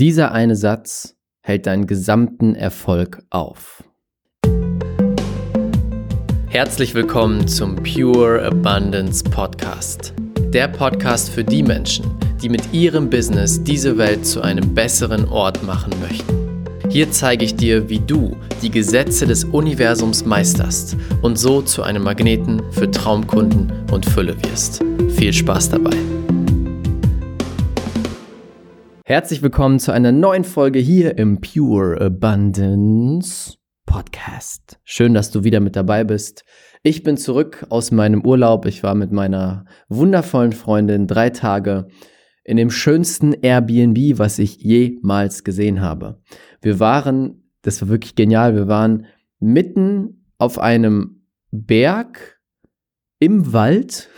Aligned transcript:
Dieser 0.00 0.32
eine 0.32 0.56
Satz 0.56 1.14
hält 1.42 1.66
deinen 1.66 1.86
gesamten 1.86 2.54
Erfolg 2.54 3.22
auf. 3.28 3.84
Herzlich 6.48 6.94
willkommen 6.94 7.46
zum 7.46 7.76
Pure 7.76 8.42
Abundance 8.42 9.22
Podcast. 9.22 10.14
Der 10.54 10.68
Podcast 10.68 11.28
für 11.28 11.44
die 11.44 11.62
Menschen, 11.62 12.06
die 12.40 12.48
mit 12.48 12.72
ihrem 12.72 13.10
Business 13.10 13.62
diese 13.62 13.98
Welt 13.98 14.24
zu 14.24 14.40
einem 14.40 14.72
besseren 14.74 15.28
Ort 15.28 15.62
machen 15.64 15.92
möchten. 16.00 16.64
Hier 16.88 17.12
zeige 17.12 17.44
ich 17.44 17.56
dir, 17.56 17.90
wie 17.90 18.00
du 18.00 18.38
die 18.62 18.70
Gesetze 18.70 19.26
des 19.26 19.44
Universums 19.44 20.24
meisterst 20.24 20.96
und 21.20 21.38
so 21.38 21.60
zu 21.60 21.82
einem 21.82 22.04
Magneten 22.04 22.62
für 22.72 22.90
Traumkunden 22.90 23.70
und 23.92 24.06
Fülle 24.06 24.34
wirst. 24.44 24.82
Viel 25.10 25.34
Spaß 25.34 25.68
dabei! 25.68 26.09
Herzlich 29.10 29.42
willkommen 29.42 29.80
zu 29.80 29.90
einer 29.90 30.12
neuen 30.12 30.44
Folge 30.44 30.78
hier 30.78 31.18
im 31.18 31.40
Pure 31.40 32.00
Abundance 32.00 33.56
Podcast. 33.84 34.78
Schön, 34.84 35.14
dass 35.14 35.32
du 35.32 35.42
wieder 35.42 35.58
mit 35.58 35.74
dabei 35.74 36.04
bist. 36.04 36.44
Ich 36.84 37.02
bin 37.02 37.16
zurück 37.16 37.66
aus 37.70 37.90
meinem 37.90 38.24
Urlaub. 38.24 38.66
Ich 38.66 38.84
war 38.84 38.94
mit 38.94 39.10
meiner 39.10 39.64
wundervollen 39.88 40.52
Freundin 40.52 41.08
drei 41.08 41.30
Tage 41.30 41.88
in 42.44 42.56
dem 42.56 42.70
schönsten 42.70 43.32
Airbnb, 43.32 44.20
was 44.20 44.38
ich 44.38 44.58
jemals 44.58 45.42
gesehen 45.42 45.80
habe. 45.80 46.22
Wir 46.62 46.78
waren, 46.78 47.50
das 47.62 47.82
war 47.82 47.88
wirklich 47.88 48.14
genial, 48.14 48.54
wir 48.54 48.68
waren 48.68 49.06
mitten 49.40 50.24
auf 50.38 50.60
einem 50.60 51.24
Berg 51.50 52.40
im 53.18 53.52
Wald 53.52 54.08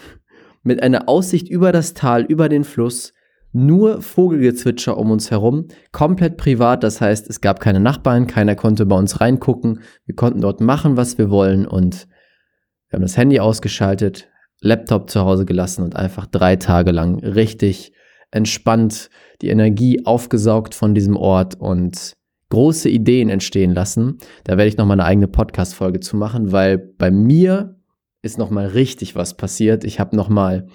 mit 0.63 0.83
einer 0.83 1.09
Aussicht 1.09 1.49
über 1.49 1.73
das 1.73 1.95
Tal, 1.95 2.25
über 2.25 2.51
den 2.51 2.65
Fluss 2.65 3.15
nur 3.53 4.01
Vogelgezwitscher 4.01 4.97
um 4.97 5.11
uns 5.11 5.31
herum, 5.31 5.69
komplett 5.93 6.37
privat, 6.37 6.83
das 6.83 7.01
heißt, 7.01 7.29
es 7.29 7.41
gab 7.41 7.61
keine 7.61 7.81
Nachbarn, 7.81 8.27
keiner 8.27 8.55
konnte 8.55 8.87
bei 8.87 8.97
uns 8.97 9.21
reingucken, 9.21 9.81
wir 10.07 10.15
konnten 10.15 10.41
dort 10.41 10.61
machen, 10.61 10.97
was 10.97 11.19
wir 11.19 11.31
wollen 11.31 11.67
und 11.67 12.09
wir 12.89 12.97
haben 12.97 13.03
das 13.03 13.17
Handy 13.17 13.41
ausgeschaltet, 13.41 14.29
Laptop 14.61 15.11
zu 15.11 15.21
Hause 15.21 15.45
gelassen 15.45 15.83
und 15.83 15.97
einfach 15.97 16.27
drei 16.27 16.57
Tage 16.57 16.93
lang 16.93 17.19
richtig 17.21 17.93
entspannt 18.31 19.11
die 19.43 19.49
Energie 19.49 20.07
aufgesaugt 20.07 20.75
von 20.75 20.95
diesem 20.95 21.17
Ort 21.17 21.55
und 21.61 22.17
große 22.49 22.89
Ideen 22.89 23.29
entstehen 23.29 23.73
lassen. 23.73 24.19
Da 24.45 24.57
werde 24.57 24.69
ich 24.69 24.77
noch 24.77 24.87
mal 24.87 24.95
eine 24.95 25.05
eigene 25.05 25.29
Podcast-Folge 25.29 26.01
zu 26.01 26.17
machen, 26.17 26.53
weil 26.53 26.79
bei 26.79 27.11
mir 27.11 27.77
ist 28.23 28.39
noch 28.39 28.51
mal 28.51 28.67
richtig 28.67 29.17
was 29.17 29.37
passiert. 29.37 29.85
Ich 29.85 29.99
habe 29.99 30.15
noch 30.17 30.29
mal 30.29 30.67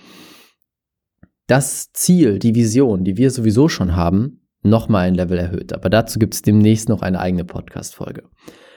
das 1.48 1.92
Ziel, 1.94 2.40
die 2.40 2.56
Vision, 2.56 3.03
die 3.03 3.17
wir 3.17 3.31
sowieso 3.31 3.70
schon 3.70 3.95
haben, 3.95 4.48
nochmal 4.64 5.08
ein 5.08 5.16
Level 5.16 5.38
erhöht. 5.38 5.73
Aber 5.73 5.90
dazu 5.90 6.20
gibt 6.20 6.34
es 6.34 6.42
demnächst 6.42 6.90
noch 6.90 7.02
eine 7.02 7.20
eigene 7.20 7.45
Podcast-Folge. 7.45 8.23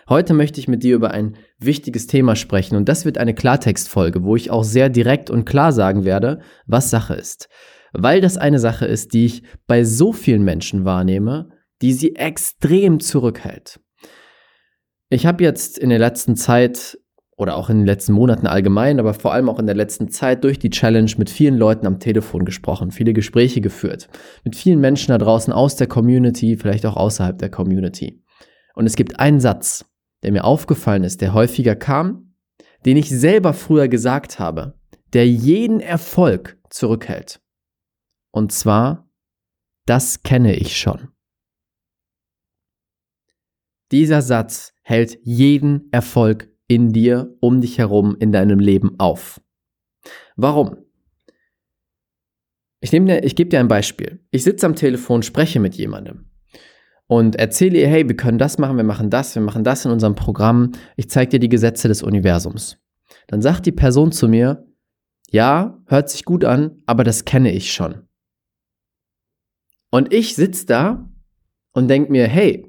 Heute 0.08 0.34
möchte 0.34 0.60
ich 0.60 0.68
mit 0.68 0.82
dir 0.82 0.96
über 0.96 1.10
ein 1.10 1.36
wichtiges 1.58 2.06
Thema 2.06 2.34
sprechen 2.34 2.76
und 2.76 2.88
das 2.88 3.04
wird 3.04 3.18
eine 3.18 3.34
Klartextfolge, 3.34 4.24
wo 4.24 4.34
ich 4.34 4.50
auch 4.50 4.64
sehr 4.64 4.88
direkt 4.88 5.30
und 5.30 5.44
klar 5.44 5.72
sagen 5.72 6.04
werde, 6.04 6.40
was 6.66 6.90
Sache 6.90 7.14
ist. 7.14 7.48
Weil 7.92 8.20
das 8.20 8.36
eine 8.36 8.58
Sache 8.58 8.86
ist, 8.86 9.12
die 9.14 9.26
ich 9.26 9.42
bei 9.66 9.84
so 9.84 10.12
vielen 10.12 10.42
Menschen 10.42 10.84
wahrnehme, 10.84 11.50
die 11.82 11.92
sie 11.92 12.14
extrem 12.16 13.00
zurückhält. 13.00 13.80
Ich 15.08 15.26
habe 15.26 15.42
jetzt 15.42 15.76
in 15.78 15.90
der 15.90 15.98
letzten 15.98 16.36
Zeit 16.36 16.98
oder 17.40 17.56
auch 17.56 17.70
in 17.70 17.78
den 17.78 17.86
letzten 17.86 18.12
Monaten 18.12 18.46
allgemein, 18.46 19.00
aber 19.00 19.14
vor 19.14 19.32
allem 19.32 19.48
auch 19.48 19.58
in 19.58 19.64
der 19.64 19.74
letzten 19.74 20.10
Zeit 20.10 20.44
durch 20.44 20.58
die 20.58 20.68
Challenge 20.68 21.10
mit 21.16 21.30
vielen 21.30 21.56
Leuten 21.56 21.86
am 21.86 21.98
Telefon 21.98 22.44
gesprochen, 22.44 22.90
viele 22.90 23.14
Gespräche 23.14 23.62
geführt, 23.62 24.10
mit 24.44 24.56
vielen 24.56 24.78
Menschen 24.78 25.08
da 25.08 25.16
draußen 25.16 25.50
aus 25.50 25.74
der 25.74 25.86
Community, 25.86 26.58
vielleicht 26.58 26.84
auch 26.84 26.96
außerhalb 26.96 27.38
der 27.38 27.48
Community. 27.48 28.22
Und 28.74 28.84
es 28.84 28.94
gibt 28.94 29.18
einen 29.20 29.40
Satz, 29.40 29.86
der 30.22 30.32
mir 30.32 30.44
aufgefallen 30.44 31.02
ist, 31.02 31.22
der 31.22 31.32
häufiger 31.32 31.76
kam, 31.76 32.34
den 32.84 32.98
ich 32.98 33.08
selber 33.08 33.54
früher 33.54 33.88
gesagt 33.88 34.38
habe, 34.38 34.74
der 35.14 35.26
jeden 35.26 35.80
Erfolg 35.80 36.58
zurückhält. 36.68 37.40
Und 38.32 38.52
zwar, 38.52 39.08
das 39.86 40.22
kenne 40.22 40.54
ich 40.56 40.76
schon. 40.76 41.08
Dieser 43.92 44.20
Satz 44.20 44.74
hält 44.82 45.18
jeden 45.22 45.88
Erfolg 45.90 46.49
in 46.70 46.92
dir, 46.92 47.34
um 47.40 47.60
dich 47.60 47.78
herum, 47.78 48.16
in 48.20 48.30
deinem 48.30 48.60
Leben 48.60 48.94
auf. 48.98 49.40
Warum? 50.36 50.76
Ich, 52.80 52.92
ich 52.92 53.34
gebe 53.34 53.50
dir 53.50 53.58
ein 53.58 53.66
Beispiel. 53.66 54.24
Ich 54.30 54.44
sitze 54.44 54.66
am 54.66 54.76
Telefon, 54.76 55.24
spreche 55.24 55.58
mit 55.58 55.74
jemandem 55.74 56.26
und 57.08 57.34
erzähle 57.34 57.80
ihr, 57.80 57.88
hey, 57.88 58.08
wir 58.08 58.16
können 58.16 58.38
das 58.38 58.58
machen, 58.58 58.76
wir 58.76 58.84
machen 58.84 59.10
das, 59.10 59.34
wir 59.34 59.42
machen 59.42 59.64
das 59.64 59.84
in 59.84 59.90
unserem 59.90 60.14
Programm. 60.14 60.70
Ich 60.94 61.10
zeige 61.10 61.30
dir 61.30 61.40
die 61.40 61.48
Gesetze 61.48 61.88
des 61.88 62.04
Universums. 62.04 62.78
Dann 63.26 63.42
sagt 63.42 63.66
die 63.66 63.72
Person 63.72 64.12
zu 64.12 64.28
mir, 64.28 64.64
ja, 65.28 65.76
hört 65.86 66.08
sich 66.08 66.24
gut 66.24 66.44
an, 66.44 66.82
aber 66.86 67.02
das 67.02 67.24
kenne 67.24 67.50
ich 67.50 67.72
schon. 67.72 68.06
Und 69.90 70.14
ich 70.14 70.36
sitze 70.36 70.66
da 70.66 71.10
und 71.72 71.88
denke 71.88 72.12
mir, 72.12 72.28
hey, 72.28 72.64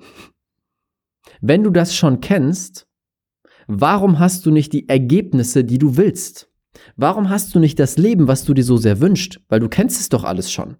wenn 1.40 1.62
du 1.62 1.70
das 1.70 1.96
schon 1.96 2.20
kennst, 2.20 2.88
Warum 3.68 4.20
hast 4.20 4.46
du 4.46 4.52
nicht 4.52 4.74
die 4.74 4.90
Ergebnisse, 4.90 5.64
die 5.64 5.78
du 5.78 5.98
willst? 5.98 6.50
Warum 6.96 7.30
hast 7.30 7.54
du 7.54 7.60
nicht 7.60 7.80
das 7.80 7.98
Leben, 7.98 8.28
was 8.28 8.44
du 8.44 8.54
dir 8.54 8.64
so 8.64 8.78
sehr 8.78 9.00
wünschst? 9.02 9.42
Weil 9.50 9.60
du 9.60 9.70
kennst 9.70 10.00
es 10.00 10.10
doch 10.10 10.24
alles 10.24 10.52
schon. 10.52 10.78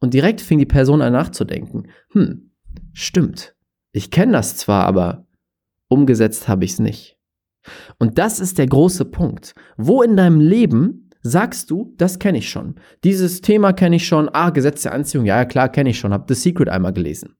Und 0.00 0.14
direkt 0.14 0.40
fing 0.40 0.58
die 0.58 0.66
Person 0.66 1.02
an 1.02 1.12
nachzudenken. 1.12 1.88
Hm, 2.10 2.50
stimmt. 2.92 3.54
Ich 3.92 4.10
kenne 4.10 4.32
das 4.32 4.56
zwar, 4.56 4.84
aber 4.84 5.26
umgesetzt 5.88 6.48
habe 6.48 6.64
ich 6.64 6.72
es 6.72 6.78
nicht. 6.78 7.18
Und 7.98 8.18
das 8.18 8.38
ist 8.38 8.58
der 8.58 8.66
große 8.66 9.06
Punkt. 9.06 9.54
Wo 9.76 10.02
in 10.02 10.16
deinem 10.16 10.40
Leben 10.40 11.10
sagst 11.22 11.70
du, 11.70 11.94
das 11.96 12.18
kenne 12.18 12.38
ich 12.38 12.48
schon. 12.48 12.76
Dieses 13.02 13.40
Thema 13.40 13.72
kenne 13.72 13.96
ich 13.96 14.06
schon. 14.06 14.28
Ah, 14.32 14.50
Gesetz 14.50 14.82
der 14.82 14.92
Anziehung, 14.92 15.24
ja, 15.24 15.44
klar, 15.44 15.68
kenne 15.68 15.90
ich 15.90 15.98
schon. 15.98 16.12
Hab 16.12 16.28
The 16.28 16.34
Secret 16.34 16.68
einmal 16.68 16.92
gelesen. 16.92 17.36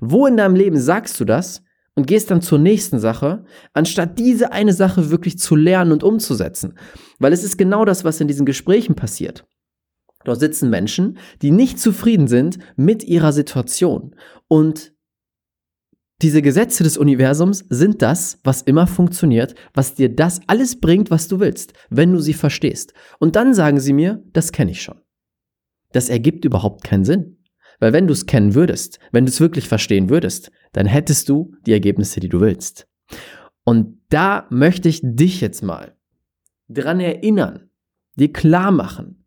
Wo 0.00 0.26
in 0.26 0.36
deinem 0.36 0.54
Leben 0.54 0.78
sagst 0.78 1.18
du 1.20 1.24
das, 1.24 1.62
und 1.96 2.06
gehst 2.06 2.30
dann 2.30 2.42
zur 2.42 2.58
nächsten 2.58 3.00
Sache, 3.00 3.44
anstatt 3.72 4.18
diese 4.18 4.52
eine 4.52 4.72
Sache 4.72 5.10
wirklich 5.10 5.38
zu 5.38 5.56
lernen 5.56 5.92
und 5.92 6.04
umzusetzen. 6.04 6.78
Weil 7.18 7.32
es 7.32 7.42
ist 7.42 7.56
genau 7.56 7.84
das, 7.84 8.04
was 8.04 8.20
in 8.20 8.28
diesen 8.28 8.46
Gesprächen 8.46 8.94
passiert. 8.94 9.46
Dort 10.24 10.40
sitzen 10.40 10.70
Menschen, 10.70 11.18
die 11.42 11.50
nicht 11.50 11.80
zufrieden 11.80 12.28
sind 12.28 12.58
mit 12.76 13.02
ihrer 13.02 13.32
Situation. 13.32 14.14
Und 14.48 14.92
diese 16.22 16.42
Gesetze 16.42 16.82
des 16.82 16.98
Universums 16.98 17.64
sind 17.68 18.02
das, 18.02 18.40
was 18.42 18.62
immer 18.62 18.86
funktioniert, 18.86 19.54
was 19.74 19.94
dir 19.94 20.14
das 20.14 20.40
alles 20.46 20.80
bringt, 20.80 21.10
was 21.10 21.28
du 21.28 21.40
willst, 21.40 21.74
wenn 21.90 22.12
du 22.12 22.20
sie 22.20 22.34
verstehst. 22.34 22.92
Und 23.18 23.36
dann 23.36 23.54
sagen 23.54 23.80
sie 23.80 23.92
mir, 23.92 24.22
das 24.32 24.52
kenne 24.52 24.70
ich 24.70 24.82
schon. 24.82 25.00
Das 25.92 26.08
ergibt 26.08 26.44
überhaupt 26.44 26.84
keinen 26.84 27.04
Sinn. 27.04 27.35
Weil 27.78 27.92
wenn 27.92 28.06
du 28.06 28.12
es 28.12 28.26
kennen 28.26 28.54
würdest, 28.54 28.98
wenn 29.12 29.26
du 29.26 29.30
es 29.30 29.40
wirklich 29.40 29.68
verstehen 29.68 30.08
würdest, 30.08 30.50
dann 30.72 30.86
hättest 30.86 31.28
du 31.28 31.54
die 31.66 31.72
Ergebnisse, 31.72 32.20
die 32.20 32.28
du 32.28 32.40
willst. 32.40 32.86
Und 33.64 34.00
da 34.08 34.46
möchte 34.50 34.88
ich 34.88 35.00
dich 35.02 35.40
jetzt 35.40 35.62
mal 35.62 35.96
dran 36.68 37.00
erinnern, 37.00 37.70
dir 38.16 38.32
klar 38.32 38.70
machen, 38.70 39.24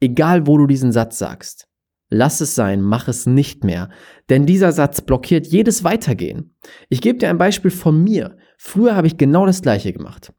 egal 0.00 0.46
wo 0.46 0.58
du 0.58 0.66
diesen 0.66 0.92
Satz 0.92 1.18
sagst, 1.18 1.68
lass 2.08 2.40
es 2.40 2.54
sein, 2.54 2.82
mach 2.82 3.08
es 3.08 3.26
nicht 3.26 3.64
mehr, 3.64 3.90
denn 4.28 4.46
dieser 4.46 4.72
Satz 4.72 5.00
blockiert 5.00 5.46
jedes 5.46 5.84
Weitergehen. 5.84 6.54
Ich 6.88 7.00
gebe 7.00 7.18
dir 7.18 7.30
ein 7.30 7.38
Beispiel 7.38 7.70
von 7.70 8.02
mir. 8.02 8.36
Früher 8.58 8.94
habe 8.94 9.06
ich 9.06 9.16
genau 9.16 9.46
das 9.46 9.62
gleiche 9.62 9.92
gemacht. 9.92 10.32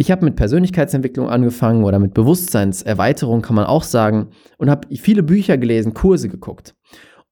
Ich 0.00 0.10
habe 0.10 0.24
mit 0.24 0.34
Persönlichkeitsentwicklung 0.36 1.28
angefangen 1.28 1.84
oder 1.84 1.98
mit 1.98 2.14
Bewusstseinserweiterung 2.14 3.42
kann 3.42 3.54
man 3.54 3.66
auch 3.66 3.82
sagen 3.82 4.30
und 4.56 4.70
habe 4.70 4.88
viele 4.96 5.22
Bücher 5.22 5.58
gelesen, 5.58 5.92
Kurse 5.92 6.30
geguckt. 6.30 6.74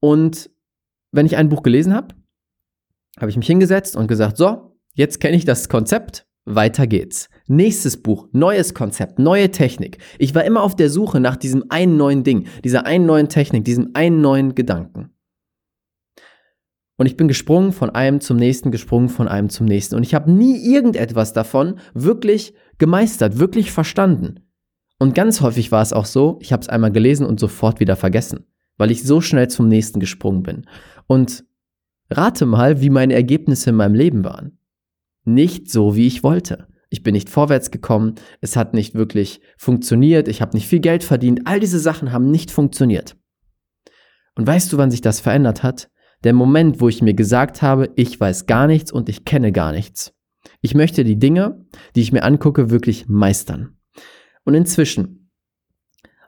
Und 0.01 0.51
wenn 1.11 1.25
ich 1.25 1.39
ein 1.39 1.49
Buch 1.49 1.63
gelesen 1.63 1.95
habe, 1.95 2.15
habe 3.19 3.31
ich 3.31 3.39
mich 3.39 3.47
hingesetzt 3.47 3.97
und 3.97 4.07
gesagt, 4.07 4.37
so, 4.37 4.77
jetzt 4.93 5.19
kenne 5.19 5.39
ich 5.39 5.47
das 5.47 5.71
Konzept, 5.71 6.27
weiter 6.45 6.87
geht's. 6.87 7.31
Nächstes 7.47 8.03
Buch, 8.03 8.29
neues 8.33 8.75
Konzept, 8.75 9.19
neue 9.19 9.51
Technik. 9.51 9.97
Ich 10.19 10.35
war 10.35 10.45
immer 10.45 10.63
auf 10.63 10.77
der 10.77 10.91
Suche 10.91 11.21
nach 11.21 11.37
diesem 11.37 11.65
einen 11.71 11.97
neuen 11.97 12.23
Ding, 12.23 12.49
dieser 12.65 12.85
einen 12.85 13.07
neuen 13.07 13.31
Technik, 13.31 13.65
diesem 13.65 13.93
einen 13.95 14.21
neuen 14.21 14.55
Gedanken. 14.55 15.15
Und 16.99 17.07
ich 17.07 17.17
bin 17.17 17.29
gesprungen 17.29 17.73
von 17.73 17.91
einem 17.91 18.21
zum 18.21 18.37
nächsten, 18.37 18.73
gesprungen 18.73 19.09
von 19.09 19.29
einem 19.29 19.49
zum 19.49 19.67
nächsten. 19.67 19.95
Und 19.95 20.03
ich 20.03 20.15
habe 20.15 20.31
nie 20.31 20.59
irgendetwas 20.59 21.33
davon 21.33 21.77
wirklich 21.95 22.55
gemeistert, 22.79 23.39
wirklich 23.39 23.71
verstanden. 23.71 24.41
Und 24.99 25.15
ganz 25.15 25.41
häufig 25.41 25.71
war 25.71 25.81
es 25.81 25.93
auch 25.93 26.07
so, 26.07 26.39
ich 26.43 26.53
habe 26.53 26.61
es 26.61 26.69
einmal 26.69 26.91
gelesen 26.91 27.25
und 27.25 27.39
sofort 27.39 27.79
wieder 27.79 27.95
vergessen, 27.95 28.47
weil 28.79 28.91
ich 28.91 29.05
so 29.05 29.21
schnell 29.21 29.49
zum 29.49 29.69
nächsten 29.69 30.01
gesprungen 30.01 30.43
bin. 30.43 30.67
Und 31.07 31.45
rate 32.11 32.47
mal, 32.47 32.81
wie 32.81 32.91
meine 32.91 33.15
Ergebnisse 33.15 33.71
in 33.71 33.77
meinem 33.77 33.95
Leben 33.95 34.25
waren. 34.25 34.59
Nicht 35.25 35.71
so, 35.71 35.95
wie 35.95 36.09
ich 36.09 36.25
wollte. 36.25 36.67
Ich 36.91 37.05
bin 37.05 37.13
nicht 37.13 37.31
vorwärts 37.31 37.71
gekommen, 37.71 38.17
es 38.41 38.57
hat 38.57 38.75
nicht 38.75 38.95
wirklich 38.95 39.41
funktioniert, 39.57 40.27
ich 40.27 40.41
habe 40.41 40.57
nicht 40.57 40.67
viel 40.67 40.81
Geld 40.81 41.05
verdient, 41.05 41.43
all 41.45 41.61
diese 41.61 41.79
Sachen 41.79 42.11
haben 42.11 42.31
nicht 42.31 42.51
funktioniert. 42.51 43.15
Und 44.35 44.47
weißt 44.49 44.73
du, 44.73 44.79
wann 44.79 44.91
sich 44.91 45.03
das 45.03 45.21
verändert 45.21 45.63
hat? 45.63 45.91
Der 46.25 46.33
Moment, 46.33 46.81
wo 46.81 46.89
ich 46.89 47.03
mir 47.03 47.15
gesagt 47.15 47.63
habe, 47.63 47.91
ich 47.97 48.19
weiß 48.19 48.47
gar 48.47 48.67
nichts 48.67 48.91
und 48.91 49.09
ich 49.09 49.25
kenne 49.25 49.53
gar 49.53 49.73
nichts. 49.73 50.15
Ich 50.61 50.75
möchte 50.75 51.05
die 51.05 51.19
Dinge, 51.19 51.65
die 51.95 52.01
ich 52.01 52.13
mir 52.13 52.25
angucke, 52.25 52.71
wirklich 52.71 53.09
meistern. 53.09 53.79
Und 54.45 54.55
inzwischen 54.55 55.31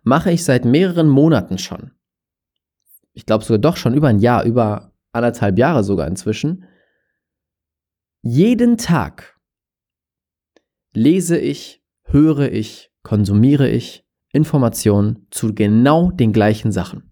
mache 0.02 0.31
ich 0.31 0.44
seit 0.44 0.64
mehreren 0.64 1.08
Monaten 1.08 1.58
schon, 1.58 1.92
ich 3.12 3.26
glaube 3.26 3.44
sogar 3.44 3.58
doch 3.58 3.76
schon 3.76 3.94
über 3.94 4.08
ein 4.08 4.20
Jahr, 4.20 4.44
über 4.44 4.92
anderthalb 5.12 5.58
Jahre 5.58 5.82
sogar 5.82 6.06
inzwischen, 6.06 6.64
jeden 8.22 8.76
Tag 8.76 9.38
lese 10.92 11.38
ich, 11.38 11.82
höre 12.04 12.52
ich, 12.52 12.92
konsumiere 13.02 13.69
ich 13.69 14.04
Informationen 14.32 15.26
zu 15.31 15.54
genau 15.54 16.10
den 16.10 16.32
gleichen 16.32 16.72
Sachen. 16.72 17.09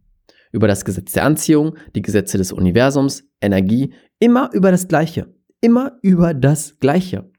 Über 0.53 0.69
das 0.69 0.85
Gesetz 0.85 1.13
der 1.13 1.25
Anziehung, 1.25 1.77
die 1.95 2.03
Gesetze 2.03 2.39
des 2.39 2.53
Universums, 2.53 3.25
Energie, 3.41 3.93
immer 4.19 4.51
über 4.53 4.71
das 4.71 4.89
Gleiche. 4.89 5.35
Immer 5.61 5.99
über 6.03 6.35
das 6.35 6.79
Gleiche. 6.79 7.31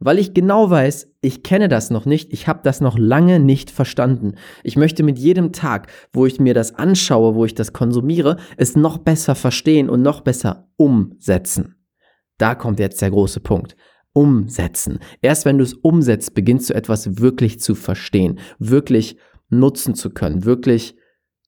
Weil 0.00 0.18
ich 0.20 0.32
genau 0.32 0.70
weiß, 0.70 1.10
ich 1.20 1.42
kenne 1.42 1.68
das 1.68 1.90
noch 1.90 2.06
nicht, 2.06 2.32
ich 2.32 2.46
habe 2.46 2.60
das 2.62 2.80
noch 2.80 2.96
lange 2.96 3.40
nicht 3.40 3.70
verstanden. 3.70 4.34
Ich 4.62 4.76
möchte 4.76 5.02
mit 5.02 5.18
jedem 5.18 5.52
Tag, 5.52 5.88
wo 6.12 6.24
ich 6.24 6.38
mir 6.38 6.54
das 6.54 6.74
anschaue, 6.74 7.34
wo 7.34 7.44
ich 7.44 7.54
das 7.54 7.72
konsumiere, 7.72 8.36
es 8.56 8.76
noch 8.76 8.98
besser 8.98 9.34
verstehen 9.34 9.90
und 9.90 10.02
noch 10.02 10.20
besser 10.20 10.68
umsetzen. 10.76 11.74
Da 12.38 12.54
kommt 12.54 12.78
jetzt 12.78 13.02
der 13.02 13.10
große 13.10 13.40
Punkt. 13.40 13.76
Umsetzen. 14.12 15.00
Erst 15.20 15.44
wenn 15.44 15.58
du 15.58 15.64
es 15.64 15.74
umsetzt, 15.74 16.34
beginnst 16.34 16.70
du 16.70 16.74
etwas 16.74 17.18
wirklich 17.18 17.60
zu 17.60 17.74
verstehen, 17.74 18.38
wirklich 18.60 19.16
nutzen 19.48 19.94
zu 19.94 20.10
können, 20.10 20.44
wirklich 20.44 20.96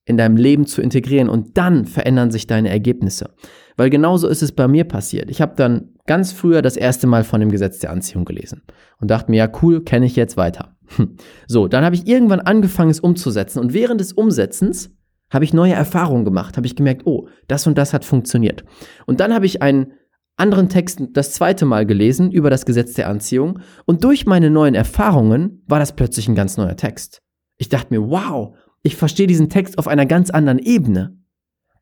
in 0.05 0.17
deinem 0.17 0.37
Leben 0.37 0.65
zu 0.65 0.81
integrieren 0.81 1.29
und 1.29 1.57
dann 1.57 1.85
verändern 1.85 2.31
sich 2.31 2.47
deine 2.47 2.69
Ergebnisse. 2.69 3.35
Weil 3.77 3.89
genauso 3.89 4.27
ist 4.27 4.41
es 4.41 4.51
bei 4.51 4.67
mir 4.67 4.83
passiert. 4.83 5.29
Ich 5.29 5.41
habe 5.41 5.53
dann 5.55 5.89
ganz 6.05 6.31
früher 6.31 6.61
das 6.61 6.75
erste 6.75 7.07
Mal 7.07 7.23
von 7.23 7.39
dem 7.39 7.51
Gesetz 7.51 7.79
der 7.79 7.91
Anziehung 7.91 8.25
gelesen 8.25 8.63
und 8.99 9.11
dachte 9.11 9.31
mir, 9.31 9.37
ja 9.37 9.51
cool, 9.61 9.83
kenne 9.83 10.05
ich 10.05 10.15
jetzt 10.15 10.37
weiter. 10.37 10.75
Hm. 10.95 11.15
So, 11.47 11.67
dann 11.67 11.85
habe 11.85 11.95
ich 11.95 12.07
irgendwann 12.07 12.41
angefangen, 12.41 12.89
es 12.89 12.99
umzusetzen 12.99 13.59
und 13.59 13.73
während 13.73 14.01
des 14.01 14.13
Umsetzens 14.13 14.91
habe 15.29 15.45
ich 15.45 15.53
neue 15.53 15.73
Erfahrungen 15.73 16.25
gemacht, 16.25 16.57
habe 16.57 16.67
ich 16.67 16.75
gemerkt, 16.75 17.03
oh, 17.05 17.29
das 17.47 17.65
und 17.65 17.77
das 17.77 17.93
hat 17.93 18.03
funktioniert. 18.03 18.65
Und 19.05 19.21
dann 19.21 19.33
habe 19.33 19.45
ich 19.45 19.61
einen 19.61 19.93
anderen 20.35 20.69
Text 20.69 20.99
das 21.13 21.33
zweite 21.33 21.65
Mal 21.65 21.85
gelesen 21.85 22.31
über 22.31 22.49
das 22.49 22.65
Gesetz 22.65 22.93
der 22.93 23.07
Anziehung 23.07 23.59
und 23.85 24.03
durch 24.03 24.25
meine 24.25 24.49
neuen 24.49 24.75
Erfahrungen 24.75 25.63
war 25.67 25.79
das 25.79 25.95
plötzlich 25.95 26.27
ein 26.27 26.35
ganz 26.35 26.57
neuer 26.57 26.75
Text. 26.75 27.21
Ich 27.57 27.69
dachte 27.69 27.93
mir, 27.93 28.09
wow, 28.09 28.55
ich 28.83 28.95
verstehe 28.95 29.27
diesen 29.27 29.49
Text 29.49 29.77
auf 29.77 29.87
einer 29.87 30.05
ganz 30.05 30.29
anderen 30.29 30.59
Ebene. 30.59 31.17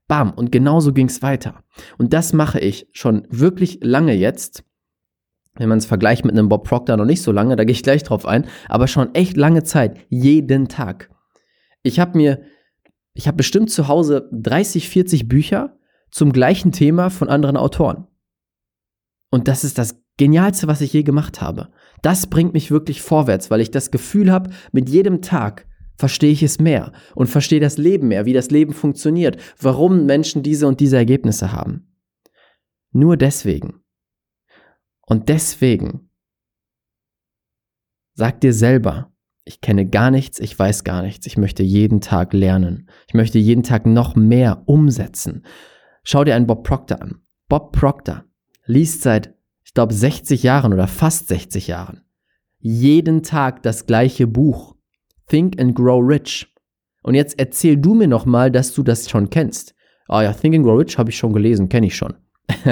Bam, 0.07 0.31
und 0.31 0.51
genauso 0.51 0.91
ging 0.91 1.07
es 1.07 1.21
weiter. 1.21 1.63
Und 1.97 2.13
das 2.13 2.33
mache 2.33 2.59
ich 2.59 2.87
schon 2.91 3.27
wirklich 3.29 3.79
lange 3.81 4.13
jetzt. 4.13 4.63
Wenn 5.55 5.69
man 5.69 5.77
es 5.77 5.85
vergleicht 5.85 6.25
mit 6.25 6.33
einem 6.33 6.49
Bob 6.49 6.67
Proctor 6.67 6.97
noch 6.97 7.05
nicht 7.05 7.21
so 7.21 7.31
lange, 7.31 7.55
da 7.55 7.63
gehe 7.63 7.73
ich 7.73 7.83
gleich 7.83 8.03
drauf 8.03 8.25
ein, 8.25 8.47
aber 8.67 8.87
schon 8.87 9.13
echt 9.13 9.37
lange 9.37 9.63
Zeit, 9.63 9.99
jeden 10.09 10.67
Tag. 10.67 11.09
Ich 11.83 11.99
habe 11.99 12.17
mir, 12.17 12.41
ich 13.13 13.27
habe 13.27 13.37
bestimmt 13.37 13.69
zu 13.69 13.87
Hause 13.87 14.29
30, 14.31 14.89
40 14.89 15.27
Bücher 15.27 15.77
zum 16.11 16.31
gleichen 16.31 16.71
Thema 16.71 17.09
von 17.09 17.29
anderen 17.29 17.57
Autoren. 17.57 18.07
Und 19.29 19.47
das 19.47 19.63
ist 19.63 19.77
das 19.77 20.01
Genialste, 20.17 20.67
was 20.67 20.81
ich 20.81 20.91
je 20.91 21.03
gemacht 21.03 21.39
habe. 21.39 21.69
Das 22.01 22.27
bringt 22.27 22.53
mich 22.53 22.71
wirklich 22.71 23.01
vorwärts, 23.01 23.51
weil 23.51 23.61
ich 23.61 23.71
das 23.71 23.91
Gefühl 23.91 24.31
habe, 24.31 24.49
mit 24.71 24.89
jedem 24.89 25.21
Tag 25.21 25.65
verstehe 25.99 26.31
ich 26.31 26.41
es 26.41 26.59
mehr 26.59 26.93
und 27.13 27.27
verstehe 27.27 27.59
das 27.59 27.77
Leben 27.77 28.07
mehr, 28.07 28.25
wie 28.25 28.33
das 28.33 28.49
Leben 28.49 28.73
funktioniert, 28.73 29.37
warum 29.59 30.05
Menschen 30.05 30.41
diese 30.41 30.65
und 30.65 30.79
diese 30.79 30.97
Ergebnisse 30.97 31.51
haben. 31.51 31.93
Nur 32.91 33.17
deswegen. 33.17 33.81
Und 35.05 35.29
deswegen 35.29 36.09
sag 38.13 38.39
dir 38.41 38.53
selber, 38.53 39.11
ich 39.43 39.61
kenne 39.61 39.87
gar 39.87 40.09
nichts, 40.09 40.39
ich 40.39 40.57
weiß 40.57 40.83
gar 40.83 41.01
nichts, 41.01 41.25
ich 41.27 41.37
möchte 41.37 41.63
jeden 41.63 42.01
Tag 42.01 42.33
lernen. 42.33 42.89
Ich 43.07 43.13
möchte 43.13 43.37
jeden 43.37 43.63
Tag 43.63 43.85
noch 43.85 44.15
mehr 44.15 44.63
umsetzen. 44.67 45.45
Schau 46.03 46.23
dir 46.23 46.35
einen 46.35 46.47
Bob 46.47 46.63
Proctor 46.63 47.01
an. 47.01 47.21
Bob 47.49 47.73
Proctor 47.73 48.23
liest 48.65 49.01
seit, 49.01 49.33
ich 49.63 49.73
glaube, 49.73 49.93
60 49.93 50.43
Jahren 50.43 50.73
oder 50.73 50.87
fast 50.87 51.27
60 51.27 51.67
Jahren 51.67 52.05
jeden 52.59 53.23
Tag 53.23 53.63
das 53.63 53.85
gleiche 53.85 54.27
Buch. 54.27 54.75
Think 55.29 55.59
and 55.59 55.75
Grow 55.75 56.01
Rich. 56.05 56.47
Und 57.03 57.15
jetzt 57.15 57.39
erzähl 57.39 57.77
du 57.77 57.93
mir 57.93 58.07
noch 58.07 58.25
mal, 58.25 58.51
dass 58.51 58.73
du 58.73 58.83
das 58.83 59.09
schon 59.09 59.29
kennst. 59.29 59.73
Ah 60.07 60.23
ja, 60.23 60.33
Think 60.33 60.55
and 60.55 60.65
Grow 60.65 60.79
Rich 60.79 60.97
habe 60.97 61.11
ich 61.11 61.17
schon 61.17 61.33
gelesen, 61.33 61.69
kenne 61.69 61.87
ich 61.87 61.95
schon. 61.95 62.15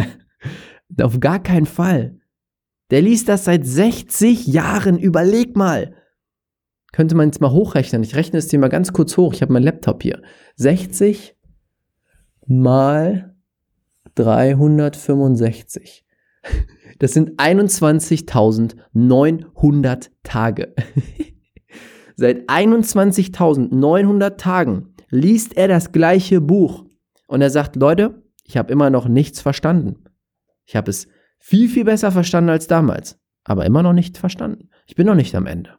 Auf 1.02 1.20
gar 1.20 1.42
keinen 1.42 1.66
Fall. 1.66 2.20
Der 2.90 3.02
liest 3.02 3.28
das 3.30 3.46
seit 3.46 3.66
60 3.66 4.48
Jahren. 4.48 4.98
Überleg 4.98 5.56
mal. 5.56 5.94
Könnte 6.94 7.16
man 7.16 7.28
jetzt 7.28 7.42
mal 7.42 7.52
hochrechnen. 7.52 8.02
Ich 8.04 8.16
rechne 8.16 8.40
es 8.40 8.48
dir 8.48 8.60
mal 8.60 8.70
ganz 8.70 8.94
kurz 8.94 9.18
hoch. 9.18 9.34
Ich 9.34 9.42
habe 9.42 9.52
meinen 9.54 9.64
Laptop 9.64 10.04
hier. 10.04 10.22
60 10.56 11.36
mal 12.48 13.36
365. 14.16 16.06
Das 17.00 17.14
sind 17.14 17.40
21.900 17.40 20.10
Tage. 20.24 20.74
Seit 22.20 22.50
21.900 22.50 24.38
Tagen 24.38 24.96
liest 25.12 25.56
er 25.56 25.68
das 25.68 25.92
gleiche 25.92 26.42
Buch 26.42 26.84
und 27.28 27.42
er 27.42 27.52
sagt, 27.52 27.76
Leute, 27.76 28.24
ich 28.44 28.58
habe 28.58 28.74
immer 28.74 28.90
noch 28.90 29.08
nichts 29.08 29.40
verstanden. 29.40 30.04
Ich 30.66 30.76
habe 30.76 30.90
es 30.90 31.08
viel, 31.38 31.70
viel 31.70 31.86
besser 31.86 32.12
verstanden 32.12 32.50
als 32.50 32.66
damals, 32.66 33.20
aber 33.44 33.68
immer 33.68 33.84
noch 33.84 33.94
nicht 33.94 34.18
verstanden. 34.18 34.70
Ich 34.88 34.96
bin 34.96 35.06
noch 35.06 35.14
nicht 35.14 35.36
am 35.36 35.46
Ende. 35.46 35.76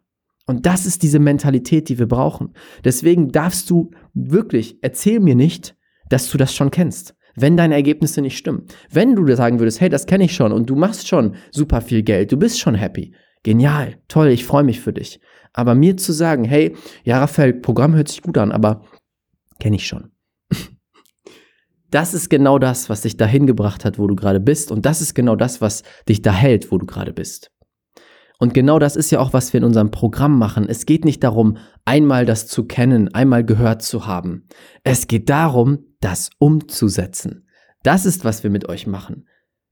Und 0.46 0.64
das 0.64 0.86
ist 0.86 1.02
diese 1.02 1.18
Mentalität, 1.18 1.88
die 1.88 1.98
wir 1.98 2.06
brauchen. 2.06 2.54
Deswegen 2.84 3.32
darfst 3.32 3.68
du 3.68 3.90
wirklich, 4.14 4.78
erzähl 4.80 5.18
mir 5.18 5.34
nicht, 5.34 5.76
dass 6.08 6.30
du 6.30 6.38
das 6.38 6.54
schon 6.54 6.70
kennst, 6.70 7.16
wenn 7.34 7.56
deine 7.56 7.74
Ergebnisse 7.74 8.22
nicht 8.22 8.38
stimmen. 8.38 8.66
Wenn 8.90 9.16
du 9.16 9.34
sagen 9.34 9.58
würdest, 9.58 9.80
hey, 9.80 9.88
das 9.88 10.06
kenne 10.06 10.24
ich 10.24 10.36
schon 10.36 10.52
und 10.52 10.70
du 10.70 10.76
machst 10.76 11.08
schon 11.08 11.34
super 11.50 11.80
viel 11.80 12.04
Geld, 12.04 12.30
du 12.30 12.36
bist 12.36 12.60
schon 12.60 12.76
happy. 12.76 13.12
Genial, 13.42 13.96
toll, 14.08 14.28
ich 14.28 14.44
freue 14.44 14.64
mich 14.64 14.80
für 14.80 14.92
dich. 14.92 15.20
Aber 15.52 15.74
mir 15.74 15.96
zu 15.96 16.12
sagen, 16.12 16.44
hey, 16.44 16.76
ja, 17.04 17.18
Raphael, 17.18 17.54
Programm 17.54 17.94
hört 17.94 18.08
sich 18.08 18.22
gut 18.22 18.38
an, 18.38 18.52
aber 18.52 18.82
kenne 19.58 19.76
ich 19.76 19.86
schon. 19.86 20.12
Das 21.90 22.12
ist 22.12 22.28
genau 22.28 22.58
das, 22.58 22.90
was 22.90 23.00
dich 23.00 23.16
dahin 23.16 23.46
gebracht 23.46 23.86
hat, 23.86 23.98
wo 23.98 24.06
du 24.06 24.14
gerade 24.14 24.40
bist. 24.40 24.70
Und 24.70 24.84
das 24.84 25.00
ist 25.00 25.14
genau 25.14 25.36
das, 25.36 25.62
was 25.62 25.84
dich 26.06 26.20
da 26.20 26.34
hält, 26.34 26.70
wo 26.70 26.76
du 26.76 26.84
gerade 26.84 27.14
bist. 27.14 27.50
Und 28.38 28.52
genau 28.52 28.78
das 28.78 28.94
ist 28.94 29.10
ja 29.10 29.20
auch, 29.20 29.32
was 29.32 29.54
wir 29.54 29.58
in 29.58 29.64
unserem 29.64 29.90
Programm 29.90 30.38
machen. 30.38 30.68
Es 30.68 30.84
geht 30.84 31.06
nicht 31.06 31.24
darum, 31.24 31.56
einmal 31.86 32.26
das 32.26 32.46
zu 32.46 32.66
kennen, 32.66 33.14
einmal 33.14 33.42
gehört 33.42 33.80
zu 33.80 34.06
haben. 34.06 34.48
Es 34.84 35.06
geht 35.06 35.30
darum, 35.30 35.78
das 36.00 36.28
umzusetzen. 36.38 37.48
Das 37.84 38.04
ist, 38.04 38.22
was 38.22 38.42
wir 38.42 38.50
mit 38.50 38.68
euch 38.68 38.86
machen 38.86 39.24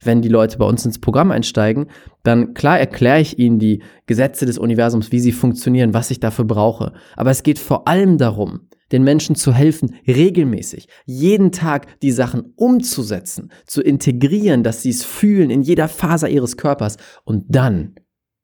wenn 0.03 0.23
die 0.23 0.29
Leute 0.29 0.59
bei 0.59 0.67
uns 0.67 0.85
ins 0.85 1.01
Programm 1.01 1.31
einsteigen, 1.31 1.87
dann 2.23 2.55
klar 2.55 2.79
erkläre 2.79 3.21
ich 3.21 3.39
ihnen 3.39 3.59
die 3.59 3.83
Gesetze 4.07 4.47
des 4.47 4.59
Universums, 4.59 5.13
wie 5.13 5.21
sie 5.21 5.33
funktionieren, 5.33 5.95
was 5.95 6.11
ich 6.11 6.21
dafür 6.21 6.45
brauche. 6.45 6.93
Aber 7.17 7.31
es 7.31 7.43
geht 7.43 7.59
vor 7.59 7.89
allem 7.89 8.19
darum, 8.19 8.69
den 8.93 9.03
Menschen 9.03 9.35
zu 9.35 9.53
helfen, 9.53 9.97
regelmäßig, 10.07 10.89
jeden 11.05 11.51
Tag 11.51 12.01
die 12.01 12.13
Sachen 12.13 12.53
umzusetzen, 12.57 13.51
zu 13.67 13.83
integrieren, 13.83 14.63
dass 14.63 14.83
sie 14.83 14.91
es 14.91 15.05
fühlen 15.05 15.51
in 15.51 15.63
jeder 15.63 15.89
Faser 15.89 16.29
ihres 16.29 16.57
Körpers. 16.57 16.97
Und 17.25 17.45
dann 17.49 17.97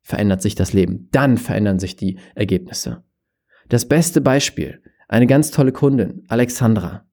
verändert 0.02 0.42
sich 0.42 0.54
das 0.54 0.72
Leben. 0.72 1.08
Dann 1.12 1.36
verändern 1.38 1.78
sich 1.78 1.96
die 1.96 2.18
Ergebnisse. 2.34 3.04
Das 3.68 3.86
beste 3.86 4.20
Beispiel, 4.20 4.82
eine 5.08 5.26
ganz 5.26 5.50
tolle 5.50 5.72
Kundin, 5.72 6.24
Alexandra. 6.28 7.06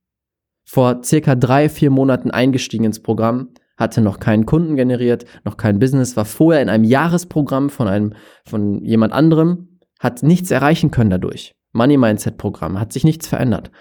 Vor 0.65 1.03
circa 1.03 1.35
drei, 1.35 1.69
vier 1.69 1.89
Monaten 1.89 2.31
eingestiegen 2.31 2.85
ins 2.85 3.01
Programm, 3.01 3.49
hatte 3.79 4.01
noch 4.01 4.19
keinen 4.19 4.45
Kunden 4.45 4.75
generiert, 4.75 5.25
noch 5.45 5.55
kein 5.55 5.79
Business, 5.79 6.17
war 6.17 6.25
vorher 6.25 6.61
in 6.61 6.69
einem 6.69 6.83
Jahresprogramm 6.83 7.69
von 7.69 7.87
einem, 7.87 8.13
von 8.45 8.83
jemand 8.83 9.13
anderem, 9.13 9.79
hat 9.99 10.21
nichts 10.21 10.51
erreichen 10.51 10.91
können 10.91 11.09
dadurch. 11.09 11.55
Money 11.71 11.97
Mindset 11.97 12.37
Programm, 12.37 12.79
hat 12.79 12.91
sich 12.91 13.05
nichts 13.05 13.27
verändert. 13.27 13.71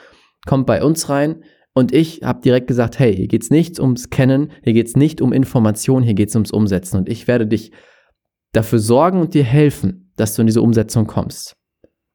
Kommt 0.46 0.66
bei 0.66 0.82
uns 0.84 1.08
rein 1.08 1.42
und 1.74 1.92
ich 1.92 2.22
habe 2.22 2.40
direkt 2.40 2.68
gesagt, 2.68 2.98
hey, 2.98 3.14
hier 3.14 3.26
geht's 3.26 3.50
nicht 3.50 3.80
ums 3.80 4.08
Kennen, 4.08 4.52
hier 4.62 4.72
geht's 4.72 4.94
nicht 4.94 5.20
um 5.20 5.32
Information, 5.32 6.02
hier 6.02 6.14
geht's 6.14 6.34
ums 6.36 6.52
Umsetzen 6.52 6.98
und 6.98 7.08
ich 7.08 7.26
werde 7.26 7.46
dich 7.46 7.72
dafür 8.52 8.78
sorgen 8.78 9.20
und 9.20 9.34
dir 9.34 9.44
helfen, 9.44 10.12
dass 10.16 10.34
du 10.34 10.42
in 10.42 10.46
diese 10.46 10.62
Umsetzung 10.62 11.06
kommst. 11.06 11.56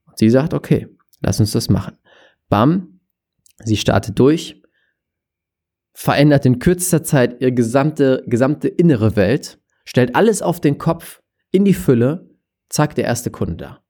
Und 0.08 0.18
sie 0.18 0.30
sagt, 0.30 0.54
okay, 0.54 0.88
lass 1.22 1.40
uns 1.40 1.52
das 1.52 1.70
machen. 1.70 1.98
Bam, 2.50 3.00
sie 3.64 3.78
startet 3.78 4.18
durch, 4.20 4.63
verändert 5.94 6.46
in 6.46 6.60
kürzester 6.60 7.04
Zeit 7.04 7.42
ihre 7.42 7.54
gesamte, 7.54 8.24
gesamte 8.28 8.68
innere 8.68 9.16
Welt, 9.16 9.60
stellt 9.86 10.16
alles 10.16 10.42
auf 10.42 10.60
den 10.60 10.78
Kopf, 10.78 11.22
in 11.52 11.66
die 11.66 11.74
Fülle, 11.74 12.30
zack, 12.70 12.96
der 12.96 13.06
erste 13.06 13.30
Kunde 13.30 13.58
da. 13.58 13.84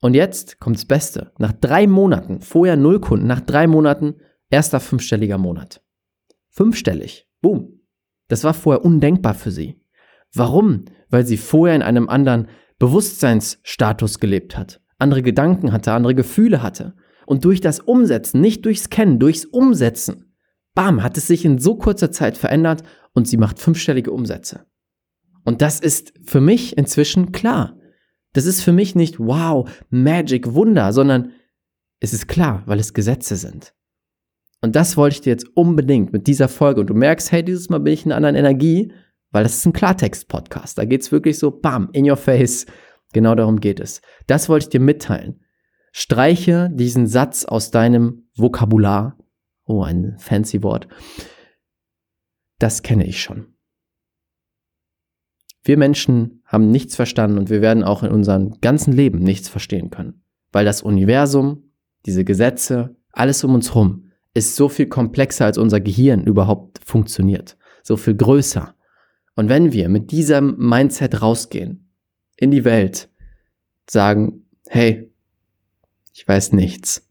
Und 0.00 0.14
jetzt 0.14 0.58
kommt 0.58 0.76
das 0.76 0.84
Beste. 0.84 1.32
Nach 1.38 1.52
drei 1.52 1.86
Monaten, 1.86 2.40
vorher 2.40 2.76
null 2.76 3.00
Kunden, 3.00 3.26
nach 3.26 3.40
drei 3.40 3.66
Monaten 3.66 4.16
Erster 4.54 4.78
fünfstelliger 4.78 5.36
Monat. 5.36 5.82
Fünfstellig. 6.50 7.26
Boom. 7.40 7.80
Das 8.28 8.44
war 8.44 8.54
vorher 8.54 8.84
undenkbar 8.84 9.34
für 9.34 9.50
sie. 9.50 9.80
Warum? 10.32 10.84
Weil 11.08 11.26
sie 11.26 11.38
vorher 11.38 11.74
in 11.74 11.82
einem 11.82 12.08
anderen 12.08 12.46
Bewusstseinsstatus 12.78 14.20
gelebt 14.20 14.56
hat, 14.56 14.80
andere 14.98 15.22
Gedanken 15.22 15.72
hatte, 15.72 15.92
andere 15.92 16.14
Gefühle 16.14 16.62
hatte. 16.62 16.94
Und 17.26 17.44
durch 17.44 17.60
das 17.60 17.80
Umsetzen, 17.80 18.40
nicht 18.40 18.64
durchs 18.64 18.90
Kennen, 18.90 19.18
durchs 19.18 19.44
Umsetzen, 19.44 20.33
bam, 20.74 21.02
hat 21.02 21.16
es 21.16 21.26
sich 21.26 21.44
in 21.44 21.58
so 21.58 21.76
kurzer 21.76 22.10
Zeit 22.10 22.36
verändert 22.36 22.82
und 23.12 23.28
sie 23.28 23.36
macht 23.36 23.58
fünfstellige 23.58 24.12
Umsätze. 24.12 24.66
Und 25.44 25.62
das 25.62 25.80
ist 25.80 26.14
für 26.24 26.40
mich 26.40 26.76
inzwischen 26.76 27.32
klar. 27.32 27.78
Das 28.32 28.46
ist 28.46 28.62
für 28.62 28.72
mich 28.72 28.94
nicht 28.94 29.20
wow, 29.20 29.70
Magic, 29.90 30.52
Wunder, 30.54 30.92
sondern 30.92 31.32
es 32.00 32.12
ist 32.12 32.26
klar, 32.26 32.62
weil 32.66 32.80
es 32.80 32.94
Gesetze 32.94 33.36
sind. 33.36 33.74
Und 34.60 34.76
das 34.76 34.96
wollte 34.96 35.14
ich 35.14 35.20
dir 35.20 35.30
jetzt 35.30 35.56
unbedingt 35.56 36.12
mit 36.12 36.26
dieser 36.26 36.48
Folge. 36.48 36.80
Und 36.80 36.88
du 36.88 36.94
merkst, 36.94 37.30
hey, 37.30 37.44
dieses 37.44 37.68
Mal 37.68 37.80
bin 37.80 37.92
ich 37.92 38.06
in 38.06 38.12
einer 38.12 38.28
anderen 38.28 38.36
Energie, 38.36 38.92
weil 39.30 39.42
das 39.42 39.56
ist 39.56 39.66
ein 39.66 39.72
Klartext-Podcast. 39.72 40.78
Da 40.78 40.84
geht 40.84 41.02
es 41.02 41.12
wirklich 41.12 41.38
so, 41.38 41.50
bam, 41.50 41.90
in 41.92 42.08
your 42.08 42.16
face. 42.16 42.66
Genau 43.12 43.34
darum 43.34 43.60
geht 43.60 43.78
es. 43.78 44.00
Das 44.26 44.48
wollte 44.48 44.64
ich 44.64 44.70
dir 44.70 44.80
mitteilen. 44.80 45.40
Streiche 45.92 46.70
diesen 46.72 47.06
Satz 47.06 47.44
aus 47.44 47.70
deinem 47.70 48.28
Vokabular. 48.36 49.18
Oh, 49.66 49.82
ein 49.82 50.16
fancy 50.18 50.62
Wort. 50.62 50.88
Das 52.58 52.82
kenne 52.82 53.06
ich 53.06 53.22
schon. 53.22 53.54
Wir 55.62 55.78
Menschen 55.78 56.42
haben 56.44 56.70
nichts 56.70 56.94
verstanden 56.94 57.38
und 57.38 57.48
wir 57.48 57.62
werden 57.62 57.84
auch 57.84 58.02
in 58.02 58.10
unserem 58.10 58.60
ganzen 58.60 58.92
Leben 58.92 59.18
nichts 59.18 59.48
verstehen 59.48 59.90
können, 59.90 60.22
weil 60.52 60.66
das 60.66 60.82
Universum, 60.82 61.70
diese 62.04 62.24
Gesetze, 62.24 62.96
alles 63.12 63.42
um 63.44 63.54
uns 63.54 63.70
herum 63.70 64.10
ist 64.34 64.56
so 64.56 64.68
viel 64.68 64.86
komplexer, 64.86 65.46
als 65.46 65.58
unser 65.58 65.80
Gehirn 65.80 66.24
überhaupt 66.24 66.80
funktioniert. 66.84 67.56
So 67.82 67.96
viel 67.96 68.16
größer. 68.16 68.74
Und 69.36 69.48
wenn 69.48 69.72
wir 69.72 69.88
mit 69.88 70.10
diesem 70.10 70.56
Mindset 70.58 71.22
rausgehen, 71.22 71.92
in 72.36 72.50
die 72.50 72.64
Welt, 72.64 73.08
sagen, 73.88 74.46
hey, 74.68 75.12
ich 76.12 76.26
weiß 76.26 76.52
nichts, 76.52 77.08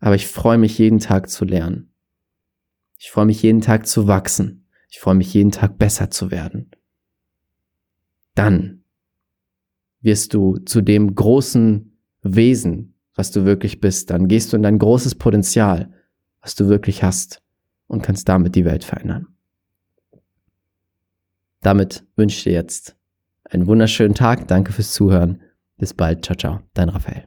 aber 0.00 0.14
ich 0.14 0.26
freue 0.26 0.58
mich 0.58 0.78
jeden 0.78 0.98
Tag 0.98 1.28
zu 1.28 1.44
lernen. 1.44 1.92
Ich 2.98 3.10
freue 3.10 3.26
mich 3.26 3.42
jeden 3.42 3.60
Tag 3.60 3.86
zu 3.86 4.06
wachsen. 4.06 4.66
Ich 4.88 5.00
freue 5.00 5.14
mich 5.14 5.32
jeden 5.34 5.52
Tag 5.52 5.78
besser 5.78 6.10
zu 6.10 6.30
werden. 6.30 6.70
Dann 8.34 8.84
wirst 10.00 10.34
du 10.34 10.58
zu 10.58 10.80
dem 10.80 11.14
großen 11.14 11.98
Wesen, 12.22 12.94
was 13.14 13.30
du 13.30 13.44
wirklich 13.44 13.80
bist. 13.80 14.10
Dann 14.10 14.28
gehst 14.28 14.52
du 14.52 14.56
in 14.56 14.62
dein 14.62 14.78
großes 14.78 15.14
Potenzial 15.14 15.92
was 16.46 16.54
du 16.54 16.68
wirklich 16.68 17.02
hast 17.02 17.42
und 17.88 18.02
kannst 18.02 18.28
damit 18.28 18.54
die 18.54 18.64
Welt 18.64 18.84
verändern. 18.84 19.26
Damit 21.60 22.04
wünsche 22.14 22.36
ich 22.36 22.44
dir 22.44 22.52
jetzt 22.52 22.96
einen 23.42 23.66
wunderschönen 23.66 24.14
Tag. 24.14 24.46
Danke 24.46 24.72
fürs 24.72 24.92
Zuhören. 24.92 25.42
Bis 25.76 25.92
bald. 25.92 26.24
Ciao, 26.24 26.36
ciao. 26.36 26.60
Dein 26.72 26.88
Raphael. 26.88 27.26